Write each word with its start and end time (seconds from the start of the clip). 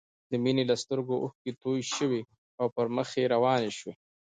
د 0.31 0.33
مينې 0.43 0.63
له 0.69 0.75
سترګو 0.83 1.13
اوښکې 1.23 1.51
توې 1.61 1.81
شوې 1.95 2.21
او 2.59 2.65
پر 2.75 2.85
مخ 2.95 3.09
يې 3.19 3.25
روانې 3.33 3.71
شوې 3.79 3.93